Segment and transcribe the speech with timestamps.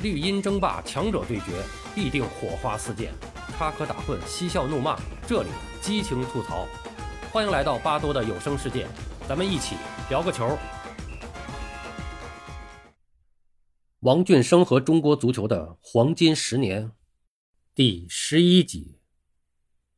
[0.00, 1.60] 绿茵争霸，强者对决，
[1.92, 3.12] 必定火花四溅，
[3.56, 5.48] 插科打诨，嬉笑怒骂，这里
[5.82, 6.68] 激情吐槽。
[7.32, 8.86] 欢迎来到巴多的有声世界，
[9.28, 9.74] 咱们一起
[10.08, 10.56] 聊个球。
[14.00, 16.92] 王俊生和中国足球的黄金十年，
[17.74, 19.00] 第十一集，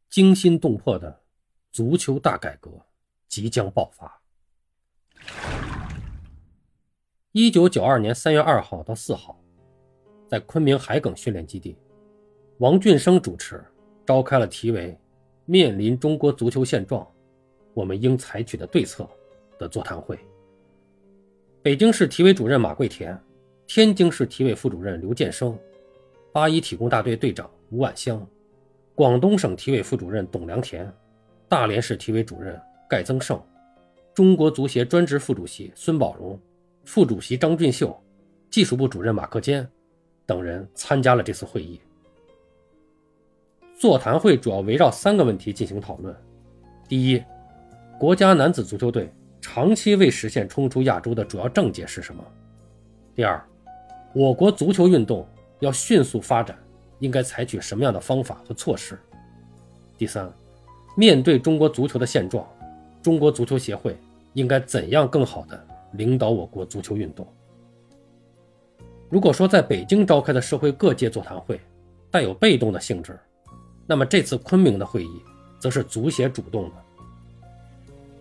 [0.09, 1.25] 惊心动魄的
[1.71, 2.87] 足球大改革
[3.29, 4.23] 即将爆发。
[7.33, 9.40] 一九九二年三月二号到四号。
[10.31, 11.77] 在昆明海埂训练基地，
[12.59, 13.61] 王俊生主持
[14.07, 14.97] 召开了题为
[15.45, 17.05] “面临中国足球现状，
[17.75, 19.05] 我们应采取的对策”
[19.59, 20.17] 的座谈会。
[21.63, 23.21] 北京市体委主任马桂田，
[23.67, 25.59] 天津市体委副主任刘建生，
[26.33, 28.25] 八一体工大队队长吴婉香，
[28.95, 30.89] 广东省体委副主任董良田，
[31.49, 32.57] 大连市体委主任
[32.89, 33.43] 盖增胜，
[34.15, 36.39] 中国足协专职副主席孙宝荣，
[36.85, 38.01] 副主席张俊秀，
[38.49, 39.69] 技术部主任马克坚。
[40.31, 41.81] 等人参加了这次会议。
[43.77, 46.15] 座谈会主要围绕三个问题进行讨论：
[46.89, 47.21] 第一，
[47.99, 52.25] 国家男子足球队长期未实现冲出亚洲的主要症结是什么？
[53.13, 53.45] 第二，
[54.15, 55.27] 我国足球运动
[55.59, 56.57] 要迅速发展，
[57.01, 58.97] 应该采取什么样的方法和措施？
[59.99, 60.33] 第三，
[60.97, 62.49] 面对中国足球的现状，
[63.03, 63.99] 中国足球协会
[64.35, 65.61] 应该怎样更好地
[65.95, 67.27] 领导我国足球运动？
[69.11, 71.61] 如果说在北京召开的社会各界座谈会
[72.13, 73.19] 带有被动的性质，
[73.85, 75.21] 那么这次昆明的会议
[75.59, 76.77] 则是足协主动的，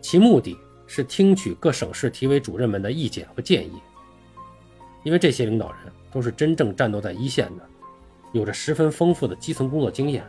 [0.02, 3.73] 其目的是听取各省市体委主任们的意见和建议。
[5.04, 7.64] 因为这些领导人都是真正战斗在一线的，
[8.34, 10.23] 有着十分丰富的基层工作经验，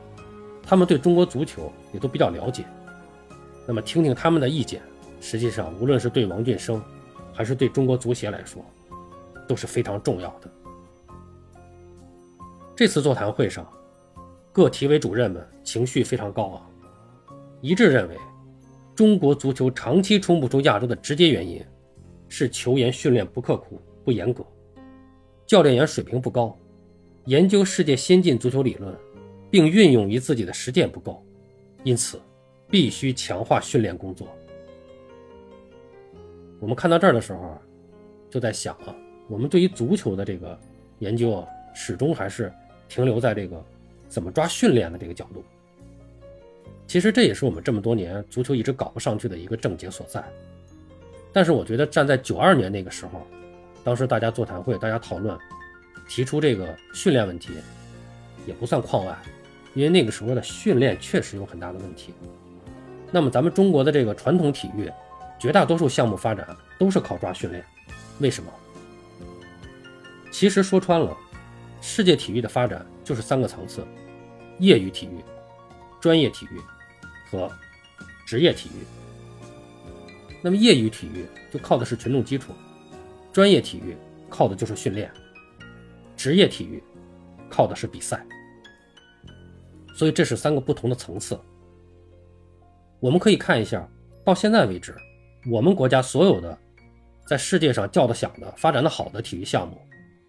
[0.62, 2.66] 他们对中国足球也都比较了解。
[3.66, 4.83] 那么听听他们的意见，
[5.22, 6.83] 实际上无论是对王俊生，
[7.33, 8.62] 还是对中国足协来说。
[9.50, 10.48] 都是非常重要的。
[12.76, 13.68] 这次座谈会上，
[14.52, 16.70] 各体委主任们情绪非常高昂，
[17.60, 18.16] 一致认为，
[18.94, 21.60] 中国足球长期冲不出亚洲的直接原因，
[22.28, 24.47] 是球员训练不刻苦、不严格，
[25.48, 26.56] 教练员水平不高，
[27.25, 28.96] 研究世界先进足球理论，
[29.50, 31.26] 并运用于自己的实践不够，
[31.82, 32.20] 因此，
[32.69, 34.28] 必须强化训练工作。
[36.60, 37.58] 我们看到这儿的时候，
[38.30, 38.94] 就在想啊。
[39.30, 40.58] 我们对于足球的这个
[40.98, 42.52] 研究啊，始终还是
[42.88, 43.64] 停留在这个
[44.08, 45.44] 怎么抓训练的这个角度。
[46.88, 50.20] 其实这也是我们这么多年足球一直搞不上去的一个症结所在。
[51.32, 53.24] 但是我觉得站在九二年那个时候，
[53.84, 55.38] 当时大家座谈会，大家讨论
[56.08, 57.52] 提出这个训练问题，
[58.48, 59.16] 也不算旷外，
[59.74, 62.12] 因为那个时候的训练确实有很大的问题。
[63.12, 64.90] 那么咱们中国的这个传统体育，
[65.38, 67.64] 绝大多数项目发展都是靠抓训练，
[68.19, 68.52] 为什么？
[70.30, 71.16] 其实说穿了，
[71.80, 73.86] 世界体育的发展就是三个层次：
[74.58, 75.24] 业余体育、
[76.00, 76.60] 专业体育
[77.30, 77.50] 和
[78.26, 78.84] 职业体育。
[80.42, 82.54] 那么业余体育就靠的是群众基础，
[83.32, 83.96] 专业体育
[84.28, 85.10] 靠的就是训练，
[86.16, 86.82] 职业体育
[87.50, 88.24] 靠的是比赛。
[89.94, 91.38] 所以这是三个不同的层次。
[93.00, 93.86] 我们可以看一下，
[94.24, 94.96] 到现在为止，
[95.50, 96.56] 我们国家所有的
[97.26, 99.78] 在世界上叫得响的、发展的好的体育项目。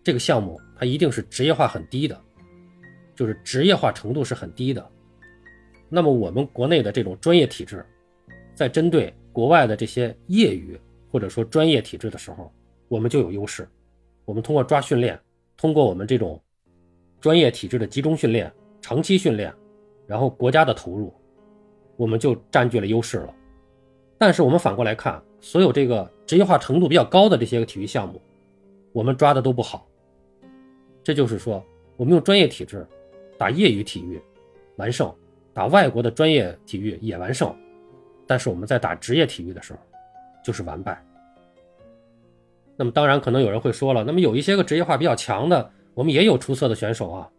[0.04, 2.20] 这个项目它一定是职业化很低的，
[3.16, 4.86] 就是职业化程度是很低的。
[5.90, 7.86] 那么我们国内的这种专业体制，
[8.56, 10.80] 在针对国外的这些业余
[11.12, 12.52] 或者说专业体制的时候，
[12.88, 13.68] 我们就有优势。
[14.26, 15.20] 我们通过抓训练，
[15.58, 16.42] 通过我们这种
[17.20, 19.54] 专业体制的集中训练、长期训练，
[20.08, 21.14] 然后国家的投入，
[21.98, 23.36] 我们就占据了优势了。
[24.18, 28.22] 但是我们反过来看，所有这个职业化程度比较高的这些个体育项目，
[28.94, 29.88] 我们抓的都不好。
[31.04, 31.64] 这就是说，
[31.98, 32.86] 我们用专业体制
[33.38, 34.22] 打业余体育
[34.76, 35.14] 完胜，
[35.54, 37.56] 打外国的专业体育也完胜，
[38.28, 39.80] 但是我们在打职业体育的时候
[40.44, 41.04] 就是完败。
[42.76, 47.30] 那么当然，可能有人会说了，那么有一些个职业化比较强的，我们也有出色的选手啊。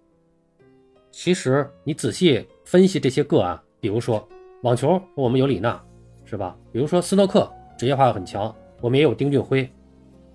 [1.11, 4.29] 其实你仔细分析这些个案，比如说
[4.63, 5.83] 网球，我们有李娜，
[6.25, 6.57] 是吧？
[6.73, 9.71] 比如说斯诺克，职业化很强，我们也有丁俊晖，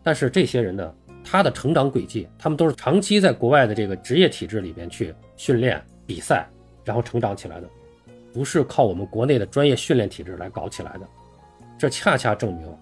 [0.02, 0.96] 但是这些人的。
[1.30, 6.48] 他的成长轨迹，他们都是长期在国外的这个职业体制里边去训练、比赛，
[6.86, 7.70] 然后成长起来的，
[8.32, 11.02] 不是靠我们国内的专业训练体制来搞起来的。
[11.78, 12.74] 这恰恰证明，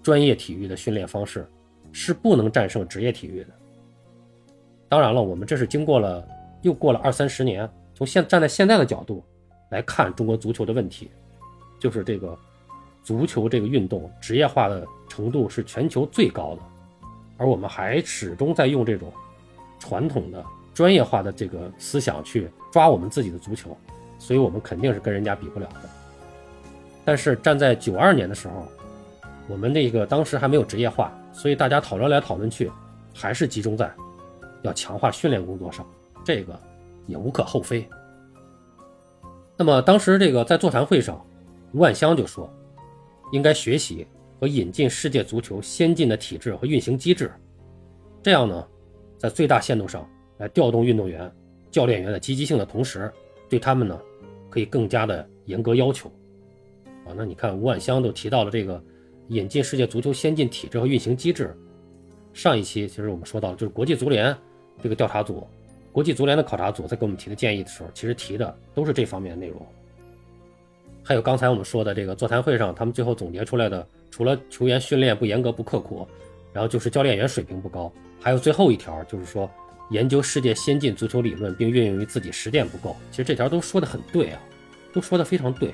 [0.00, 1.44] 专业体育的训练方式
[1.90, 3.48] 是不能战胜职业体育的。
[4.88, 6.24] 当然了，我们这是经过了
[6.62, 9.24] 又过了二三十年，从现站在现在的角度
[9.70, 11.10] 来看中国足球的问题，
[11.80, 12.38] 就是这个
[13.02, 16.62] 足球这个运动职业化的程度是全球最高的。
[17.38, 19.10] 而我们还始终在用这种
[19.78, 20.44] 传统的
[20.74, 23.74] 专业化的这个思想去抓我们自己的足球，
[24.18, 25.88] 所以我们肯定是跟人家比不了的。
[27.04, 28.68] 但是站在九二年的时候，
[29.48, 32.70] 我们那个当时还没有职业化，所以大家讨论来讨论去，
[33.14, 33.90] 还是集中在
[34.62, 35.86] 要强化训练工作上，
[36.24, 36.58] 这个
[37.06, 37.88] 也无可厚非。
[39.56, 41.24] 那么当时这个在座谈会上，
[41.72, 42.52] 吴万香就说，
[43.32, 44.06] 应该学习
[44.40, 47.30] 和引进世界足球先进的体制和运行机制，
[48.22, 48.66] 这样呢，
[49.16, 50.08] 在最大限度上
[50.38, 51.30] 来调动运动员、
[51.70, 53.12] 教练员的积极性的同时，
[53.48, 53.98] 对他们呢，
[54.48, 56.08] 可以更加的严格要求。
[57.04, 58.82] 啊，那你看吴万香都提到了这个
[59.28, 61.56] 引进世界足球先进体制和运行机制。
[62.32, 64.36] 上一期其实我们说到了，就是国际足联
[64.82, 65.46] 这个调查组。
[65.90, 69.60] 国际足联的考察组在给我们提的建议的时候，其实提的都是这方面的内容。
[71.02, 76.06] 还有刚才我们说的这个座谈会上，他们最后总结出来的，除了球员训练不严格不刻苦，
[76.52, 79.50] 然后就是教练员水平不高，还有最后一条就是说
[79.90, 82.96] 研究世界先进足球理论并运用于自己实践不够。
[83.10, 84.40] 其实这条都说的很对啊，
[84.92, 85.72] 都说的非常对。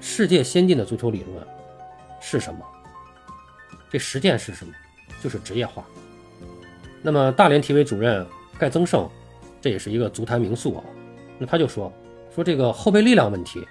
[0.00, 1.46] 世界先进的足球理论
[2.20, 2.60] 是什么？
[3.90, 4.72] 这实践是什么？
[5.22, 5.84] 就是职业化。
[7.02, 8.26] 那么大连体委主任
[8.58, 9.08] 盖增胜，
[9.60, 10.84] 这也是一个足坛名宿啊。
[11.38, 11.92] 那他就说
[12.34, 13.66] 说这个后备力量问题，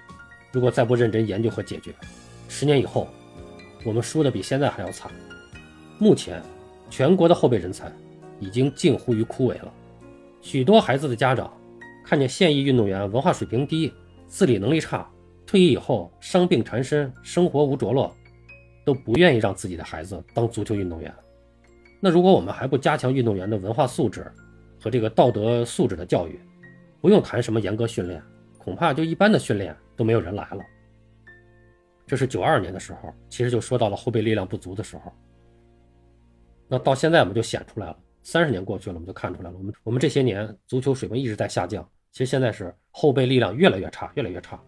[0.52, 1.94] 如果再不认真研究和解决，
[2.54, 3.08] 十年以后
[3.82, 5.10] 我们输的比现在还要惨。
[5.98, 6.42] 目前
[6.90, 7.90] 全国的后备人才
[8.38, 9.72] 已经近乎于枯萎了，
[10.42, 11.50] 许多孩子的家长
[12.04, 13.90] 看见现役运动员文化水平低、
[14.26, 15.08] 自理能力差，
[15.46, 18.14] 退役以后伤病缠身、生活无着落，
[18.84, 21.12] 都不愿意让自己的孩子当足球运动员。
[22.00, 24.30] 那如果我们还不加强运动员的文化素质
[24.78, 26.38] 和这个道德素质的教育，
[27.00, 28.22] 不用谈什么严格训练，
[28.58, 30.62] 恐怕就一般的训练都没有人来了。
[32.06, 35.12] 这是九二年的时候，其实就说到了后备力量不足的时候。
[36.68, 44.60] 那到现在我们就显出来了，三十年过去了，我们就看出来了，我们我们这些年足球水平一直在下降，其实现在是后备力量越来越差，越来越差。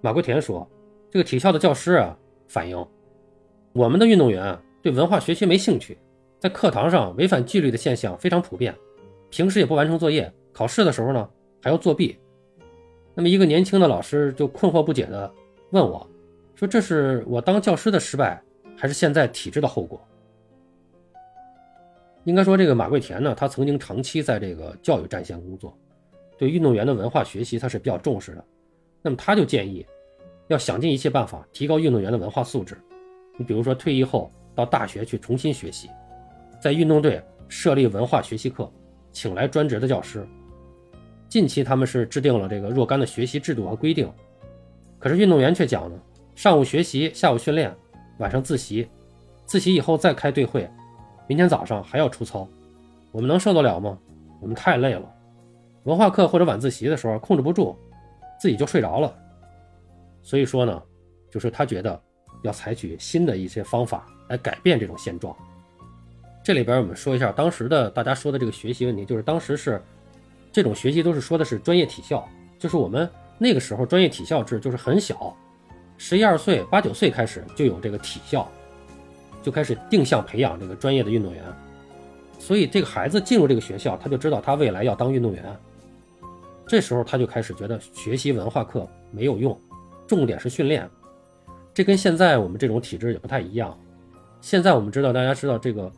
[0.00, 0.68] 马桂田说，
[1.10, 2.16] 这个体校的教师啊
[2.46, 2.86] 反映，
[3.72, 4.58] 我们的运动员。
[4.82, 5.96] 对文化学习没兴趣，
[6.38, 8.74] 在课堂上违反纪律的现象非常普遍，
[9.30, 11.26] 平时也不完成作业，考试的时候呢
[11.62, 12.18] 还要作弊。
[13.14, 15.32] 那么一个年轻的老师就困惑不解的
[15.74, 16.08] 问我，
[16.54, 18.40] 说：“这是我当教师的失败，
[18.76, 20.00] 还是现在体制的后果？”
[22.24, 25.76] 应该说，这个马桂田呢，他曾经长期在这个教育战线工作，
[26.38, 28.44] 对运动员的文化学习他是比较重视的。
[29.02, 29.84] 那么他就建议，
[30.46, 32.80] 要想尽一切办法提高运动员的文化素质。
[33.36, 34.32] 你比如说退役后。
[34.56, 35.90] 到大学去重新学习，
[36.60, 38.72] 在运动队设立文化学习课，
[39.10, 40.24] 请来专职的教师。
[41.28, 44.08] 近期他们是制定了这个若干的学习制度和规定，
[45.04, 46.00] 可是运动员却讲呢，
[46.34, 47.70] 上午学习，下午训练，
[48.20, 48.88] 晚上自习，
[49.44, 50.66] 自习以后再开队会，
[51.26, 52.48] 明天早上还要出操，
[53.12, 53.98] 我们能受得了吗？
[54.40, 55.02] 我们太累了。
[55.82, 57.76] 文化课或者晚自习的时候控制不住，
[58.40, 59.14] 自己就睡着了。
[60.22, 60.82] 所以说呢，
[61.30, 62.00] 就是他觉得
[62.42, 64.06] 要采取新的一些方法。
[64.28, 65.36] 来改变这种现状。
[66.42, 69.78] 这里边我们说一下当时的大家说的这个学习问题，就是当时是
[70.50, 72.26] 这种学习都是说的是专业体校，
[72.58, 73.06] 就是我们
[73.38, 75.36] 那个时候专业体校制就是很小，
[75.98, 78.48] 十一二岁、八九岁开始就有这个体校，
[79.42, 81.42] 就开始定向培养这个专业的运动员。
[82.38, 85.44] 所以这个孩子进入这个学校，他就知道他未来要当运动员。
[86.66, 89.58] 这时候他就开始觉得学习文化课没有用，
[90.06, 90.88] 重点是训练。
[91.72, 93.78] 这跟现在我们这种体制也不太一样。
[94.40, 95.92] 现在我们知道，大家知道这个，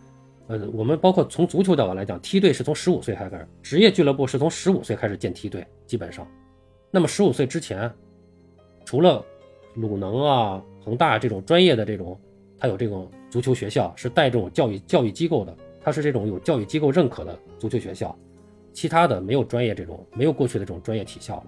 [0.47, 6.27] 呃，我们包括从足球角度来讲，梯队是从十五岁开始，职业俱乐部是从十五岁开始建梯队，基本上。
[6.91, 7.91] 那么十五岁之前，
[8.85, 9.25] 除了
[9.75, 12.19] 鲁能啊、恒大这种专业的这种，
[12.59, 18.17] 它有这种足球学校是带这种教育教育机构的，它是这种有教育机构认可的足球学校，
[18.73, 21.47] 其他的没有专业这种没有过去的这种专业体校了。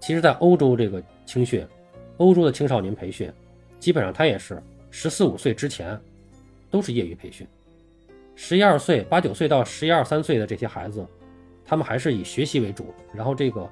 [0.00, 1.64] 其实，在欧洲这个青训，
[2.16, 3.32] 欧洲的青少年培训，
[3.78, 4.60] 基本上它也是。
[4.94, 5.98] 十四五岁之前，
[6.70, 7.46] 都是业余培训；
[8.36, 11.02] 十一二岁、八九岁到十一二三岁的这些孩子，
[11.64, 12.92] 他们还是以学习为主。
[13.14, 13.66] 然后这个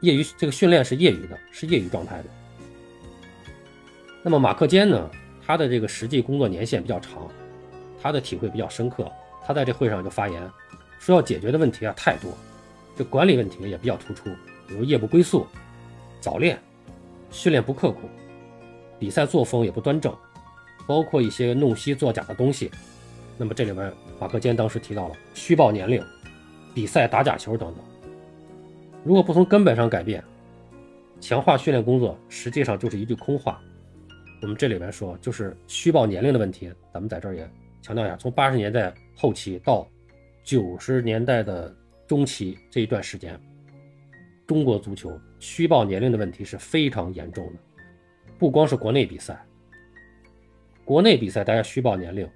[0.00, 2.24] 业余这个训练是业余的，是业余状态的。
[4.22, 5.10] 那么马克坚呢？
[5.46, 7.28] 他的这个实际工作年限比较长，
[8.00, 9.10] 他的体会比较深刻。
[9.46, 10.50] 他在这会上就发言
[10.98, 12.32] 说，要解决的问题啊太多，
[12.96, 14.30] 这管理问题也比较突出，
[14.66, 15.46] 比如夜不归宿、
[16.18, 16.58] 早恋、
[17.30, 18.08] 训练不刻苦。
[18.98, 20.16] 比赛作风也不端正，
[20.86, 22.70] 包括一些弄虚作假的东西。
[23.36, 26.02] 那么这里面马克坚当时提到了虚报年龄、
[26.72, 27.84] 比赛打假球等等。
[29.04, 30.24] 如果不从根本上改变，
[31.20, 33.60] 强化训练工作实际上就是一句空话。
[34.40, 37.48] 我们这里边说就是虚报年龄的问题，咱们在这儿也
[37.82, 39.86] 强调一下，从八十年代后期到
[40.42, 41.74] 九十年代的
[42.06, 43.38] 中期这一段时间，
[44.46, 47.52] 中国足球虚报年龄的问题是非常严重的。
[48.38, 49.38] 不光是国内比赛，
[50.82, 52.26] 国内比赛大家虚报年龄，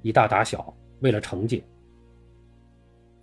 [0.00, 1.64] 以大打小，为了成绩。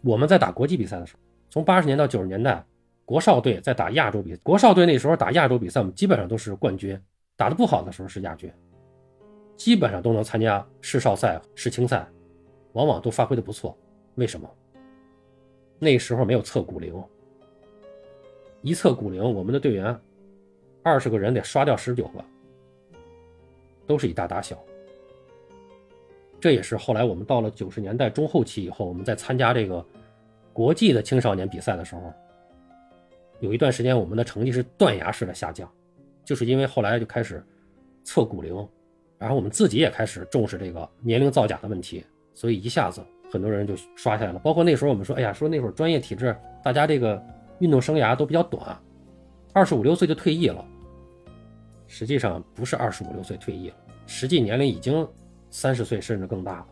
[0.01, 2.63] 我们在打国际比赛的时候，从八十年到九十年代，
[3.05, 6.99] 国少队在打亚洲比，国少队那时候打亚洲比赛，我们基本上都是冠军，
[7.35, 8.51] 打得不好的时候是亚军。
[9.57, 12.07] 基本上都能参加市少赛、世青赛，
[12.73, 13.77] 往往都发挥的不错。
[14.15, 14.49] 为什么？
[15.79, 16.93] 那时候没有测骨龄，
[18.61, 19.97] 一测骨龄，我们的队员
[20.83, 22.23] 二十个人得刷掉十九个，
[23.87, 24.57] 都是以大打小。
[26.39, 29.85] 这也是后来我们到了九十年代中后期以后，我们在参加这个
[30.59, 32.13] 国际的青少年比赛的时候，
[33.39, 35.71] 有一段时间我们的成绩是断崖式的下降，
[36.25, 37.41] 就是因为后来就开始
[38.03, 38.53] 测骨龄。
[39.17, 43.01] 然后我们自己也开始重视这个年龄造假的问题，所以一下子
[43.31, 44.39] 很多人就刷下来了。
[44.39, 47.25] 包括那时候我们说，哎呀，说那会儿专业体制，大家这个
[47.59, 48.77] 运动生涯都比较短，
[49.53, 50.65] 二十五六岁就退役了。
[51.87, 53.75] 实际上不是二十五六岁退役了，
[54.07, 55.07] 实际年龄已经
[55.51, 56.67] 三十岁甚至更大了。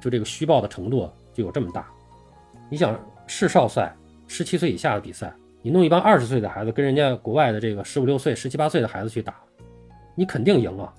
[0.00, 1.92] 就这个虚报的程度就有这么大。
[2.74, 3.94] 你想市少赛
[4.26, 9.36] 十七岁以下的比赛，你弄一帮二十岁的孩子跟人家国外的这个十五六岁、十七八岁的孩子去打。
[10.16, 10.92] 你肯定赢啊！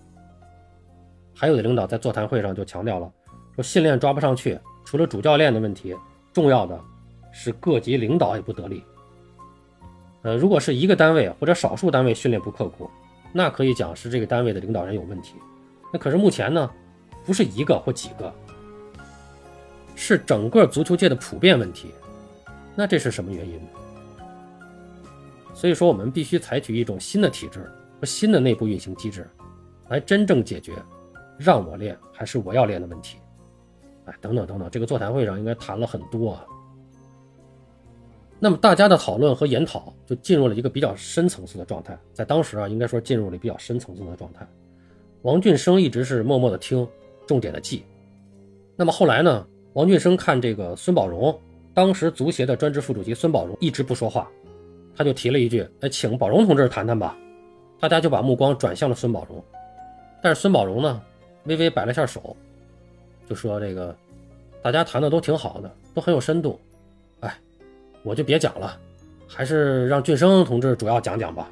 [1.35, 3.11] 还有的领导在座谈会上就强调了，
[3.55, 5.93] 说训练抓不上去，除了主教练的问题，
[6.31, 6.79] 重要的
[7.33, 8.81] 是各级领导也不得力。
[10.21, 12.89] 呃，如果是一个单位或者少数单位训练不刻苦，
[13.33, 15.35] 那可以讲是这个单位的领导人有问题。
[15.91, 16.71] 那可是目前呢，
[17.25, 18.33] 不是一个或几个，
[20.05, 21.91] 是整个足球界的普遍问题。
[22.75, 23.59] 那这是什么原因？
[25.53, 27.69] 所以说，我们必须采取一种新的体制。
[27.97, 29.25] 和新的内部运行机制，
[29.87, 30.73] 来真正解决
[31.37, 33.17] 让我练还是我要练的问题。
[34.03, 36.45] 哎，等等等等，这个座谈会上应该谈了很多啊。
[38.37, 44.45] 那么大家的讨论和研讨就进入了一个比较深层次的状态，在当时啊，应该说进入了比较深层次的状态。
[45.21, 46.85] 王俊生一直是默默的听，
[47.25, 47.85] 重点的记。
[48.75, 51.37] 那么后来呢，王俊生看这个孙宝荣，
[51.73, 54.31] 当时足协的专职副主席孙宝荣一直不说话，
[54.95, 57.17] 他就提了一句：“哎，请宝荣同志谈谈吧。”
[57.77, 59.43] 大家就把目光转向了孙宝荣，
[60.23, 61.01] 但是孙宝荣呢，
[61.43, 62.37] 微微摆了下手，
[63.29, 63.93] 就说：“这个
[64.61, 66.57] 大家谈的都挺好的，都很有深度，
[67.19, 67.37] 哎，
[68.01, 68.79] 我就别讲了，
[69.27, 71.51] 还是让俊生同志主要讲讲吧。”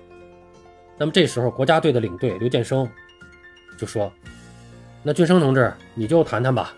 [0.97, 2.89] 那么这时候国家队的领队刘建生
[3.77, 4.09] 就说
[5.03, 6.73] ：“那俊生同志你就谈谈吧。”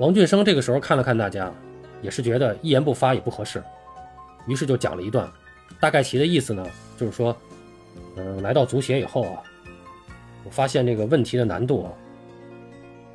[0.00, 1.52] 王俊生这个时候看了看大家，
[2.00, 3.62] 也是觉得一言不发也不合适，
[4.46, 5.30] 于是就讲了一段，
[5.78, 6.66] 大概其的意思呢，
[6.96, 7.36] 就是说。
[8.16, 9.42] 嗯，来到足协以后啊，
[10.44, 11.92] 我发现这个问题的难度啊，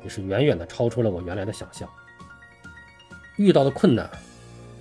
[0.02, 1.88] 也是远远的超出了我原来的想象。
[3.36, 4.08] 遇到的困难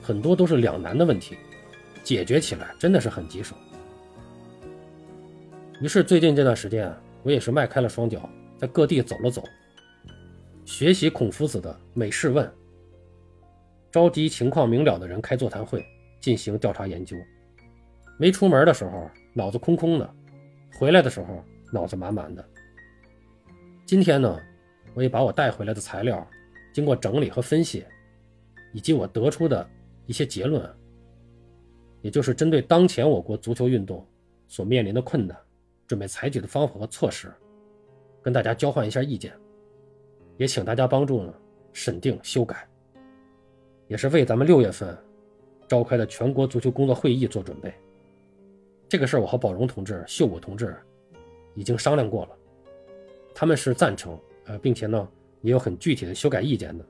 [0.01, 1.38] 很多都是两难的问题，
[2.03, 3.55] 解决起来真的是很棘手。
[5.81, 9.43] 于是最近这段时间啊，我也是迈开了双脚，在各地走了走，
[10.65, 12.45] 学习孔夫子的《每事问》，
[13.91, 15.86] 召集情况明了的人开座谈会，
[16.19, 17.15] 进行调查研究。
[18.17, 19.10] 没出门的时候。
[19.38, 20.15] 脑子空空的，
[20.79, 22.45] 回来的时候脑子满满的。
[23.86, 24.39] 今天呢，
[24.93, 26.25] 我也把我带回来的材料，
[26.74, 27.84] 经过整理和分析，
[28.72, 29.69] 以及我得出的
[30.05, 30.74] 一些结论，
[32.01, 34.07] 也就是针对当前我国足球运动
[34.48, 35.38] 所面临的困难，
[35.86, 37.29] 准备采取的方法和措施，
[38.22, 39.34] 跟大家交换一下意见，
[40.38, 41.34] 也请大家帮助呢
[41.74, 42.68] 审定修改，
[43.88, 44.98] 也是为咱们六月份
[45.68, 47.74] 召开的全国足球工作会议做准备。
[48.88, 50.75] 这个事儿，我和宝荣同志、秀武同志
[51.56, 52.38] 已经商量过了，
[53.34, 55.10] 他们是赞成，呃，并且呢
[55.42, 56.86] 也有很具体的修改意见的。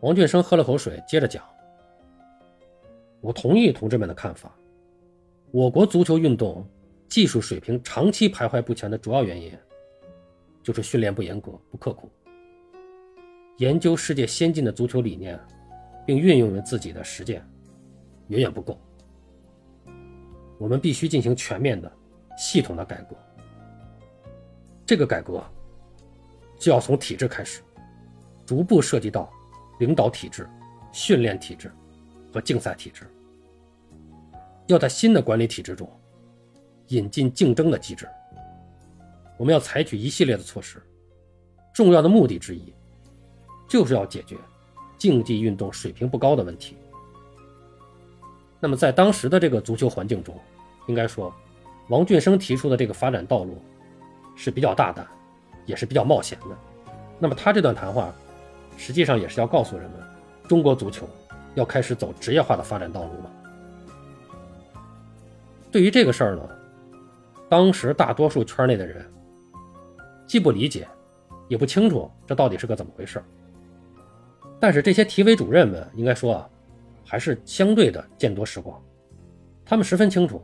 [0.00, 1.42] 王俊生喝了口水，接着讲
[3.20, 4.54] ：“我同意同志们的看法，
[5.50, 6.66] 我国足球运动
[7.08, 9.50] 技术水平长期徘徊不前的主要原因，
[10.64, 12.10] 就是训练不严格、不刻苦。
[13.58, 15.38] 研究世界先进的足球理念，
[16.04, 17.46] 并运用于自己的实践，
[18.28, 18.80] 远远不够。”
[20.58, 21.92] 我们必须进行全面的、
[22.38, 23.16] 系统的改革。
[24.86, 25.44] 这个改革
[26.58, 27.60] 就要从体制开始，
[28.46, 29.30] 逐步涉及到
[29.78, 30.48] 领导体制、
[30.92, 31.70] 训练体制
[32.32, 33.06] 和竞赛体制。
[34.66, 35.86] 要在新的管理体制中
[36.88, 38.08] 引进竞争的机制。
[39.36, 40.82] 我们要采取一系列的措施，
[41.72, 42.72] 重要的目的之一
[43.68, 44.36] 就是要解决
[44.96, 46.76] 竞技运动水平不高的问题。
[48.60, 50.34] 那么，在当时的这个足球环境中，
[50.86, 51.34] 应该说，
[51.88, 53.60] 王俊生提出的这个发展道路
[54.36, 55.06] 是比较大胆，
[55.66, 56.56] 也是比较冒险的。
[57.18, 58.14] 那么他这段谈话，
[58.76, 60.00] 实际上也是要告诉人们，
[60.48, 61.08] 中国足球
[61.54, 63.30] 要开始走职业化的发展道路了。
[65.70, 66.48] 对于这个事儿呢，
[67.48, 69.04] 当时大多数圈内的人
[70.26, 70.86] 既不理解，
[71.48, 73.22] 也不清楚这到底是个怎么回事
[74.58, 76.50] 但是这些体委主任们应该说啊，
[77.04, 78.82] 还是相对的见多识广，
[79.64, 80.42] 他们十分清楚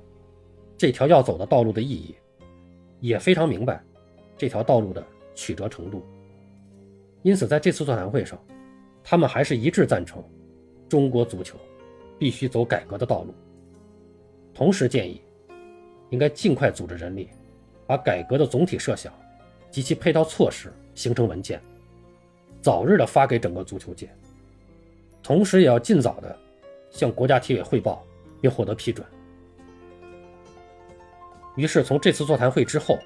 [0.76, 2.14] 这条要走的道路的意义，
[3.00, 3.82] 也非常明白
[4.36, 5.02] 这条道路的
[5.34, 6.04] 曲折程度。
[7.22, 8.38] 因此，在这次座谈会上，
[9.02, 10.22] 他们还是一致赞成
[10.88, 11.58] 中国足球
[12.18, 13.34] 必须走改革的道路，
[14.52, 15.22] 同时建议
[16.10, 17.28] 应该尽快组织人力，
[17.86, 19.12] 把改革的总体设想
[19.70, 21.60] 及其配套措施形成文件，
[22.60, 24.10] 早日的发给整个足球界，
[25.22, 26.36] 同时也要尽早的
[26.90, 28.04] 向国家体委汇报
[28.40, 29.06] 并获得批准。
[31.56, 32.98] 于是，从这次座谈会之后，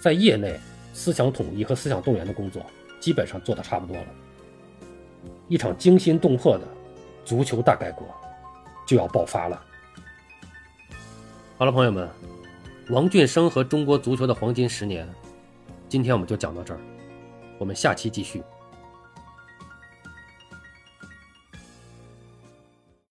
[0.00, 0.58] 在业内
[0.92, 2.62] 思想统一和思想动员的工作。
[3.00, 4.06] 基本上做的差不多了，
[5.48, 6.64] 一场惊心动魄的
[7.24, 8.04] 足球大改革
[8.86, 9.60] 就要爆发了。
[11.58, 12.08] 好了，朋友们，
[12.90, 15.04] 王俊生和中国足球的黄金十年，
[15.92, 16.80] 今天我们就讲到这儿，
[17.58, 18.42] 我们下期继续。